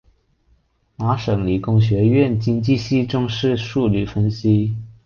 [0.95, 4.75] 麻省理工学院经济系重视数理分析。